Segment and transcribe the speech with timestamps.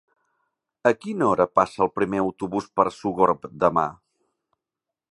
[0.91, 3.89] A quina hora passa el primer autobús per Sogorb demà?